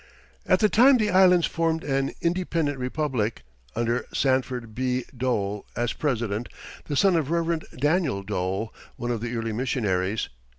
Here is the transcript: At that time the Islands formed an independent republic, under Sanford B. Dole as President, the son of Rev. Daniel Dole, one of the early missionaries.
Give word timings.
At 0.47 0.61
that 0.61 0.71
time 0.71 0.97
the 0.97 1.11
Islands 1.11 1.45
formed 1.45 1.83
an 1.83 2.13
independent 2.21 2.79
republic, 2.79 3.43
under 3.75 4.07
Sanford 4.11 4.73
B. 4.73 5.05
Dole 5.15 5.63
as 5.75 5.93
President, 5.93 6.49
the 6.85 6.95
son 6.95 7.15
of 7.15 7.29
Rev. 7.29 7.61
Daniel 7.77 8.23
Dole, 8.23 8.73
one 8.95 9.11
of 9.11 9.21
the 9.21 9.35
early 9.35 9.53
missionaries. 9.53 10.27